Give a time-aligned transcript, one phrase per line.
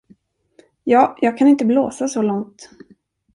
[0.83, 2.69] Ja, jag kan inte blåsa så långt.